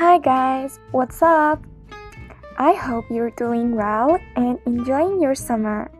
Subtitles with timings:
[0.00, 1.62] Hi guys, what's up?
[2.58, 5.90] I hope you're doing well and enjoying your summer.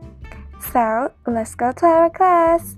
[0.73, 2.77] So, let's go to our class.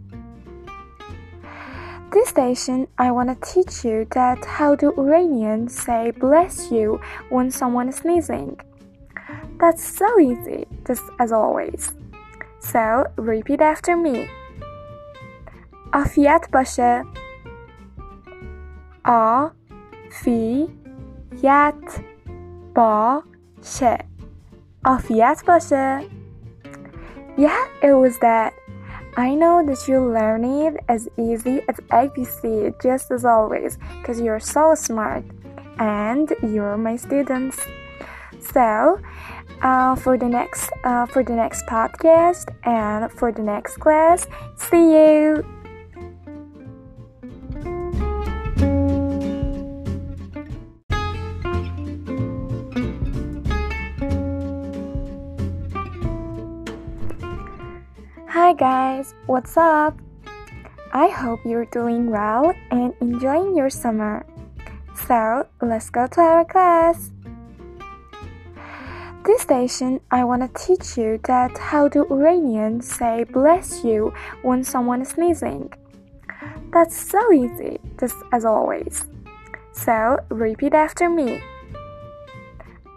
[2.12, 7.51] This station, I want to teach you that how do Iranians say bless you when
[7.51, 8.59] someone is sneezing.
[9.61, 11.93] That's so easy, just as always.
[12.61, 14.29] So, repeat after me.
[15.93, 17.05] عافیت باشه
[19.05, 19.48] آ
[21.33, 22.01] فی یت
[22.75, 23.98] باشه
[24.84, 26.01] عافیت باشه
[27.38, 28.52] Yeah, it was that.
[29.16, 32.43] I know that you learn it as easy as ABC,
[32.83, 35.25] just as always, because you're so smart
[35.79, 37.57] and you're my students.
[38.41, 39.01] So,
[39.62, 44.27] uh, for the next uh, for the next podcast and for the next class,
[44.57, 45.45] see you.
[58.34, 59.93] Hi guys, what's up?
[60.91, 64.25] I hope you're doing well and enjoying your summer.
[65.06, 67.11] So, let's go to our class.
[69.23, 74.11] This station, I want to teach you that how do Iranians say bless you
[74.41, 75.72] when someone is sneezing.
[76.73, 79.06] That's so easy, just as always.
[79.73, 81.39] So, repeat after me.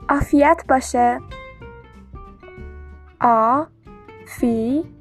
[0.09, 1.21] Afiyat bashe.
[3.21, 3.67] A
[4.25, 4.97] fi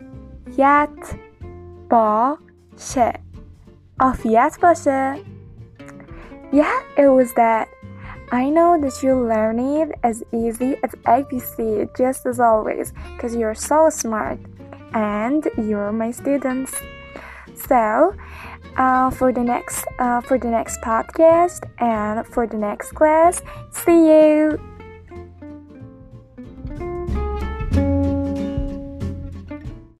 [0.59, 1.15] یت
[1.91, 3.13] باشه
[4.01, 5.15] عافیت باشه
[6.53, 7.69] Yeah, it was that.
[8.33, 11.57] I know that you learn it as easy as ABC,
[11.97, 14.41] just as always, because you're so smart
[14.93, 16.73] and you're my students.
[17.55, 18.15] So,
[18.77, 24.09] uh, for the next uh, for the next podcast and for the next class, see
[24.11, 24.59] you.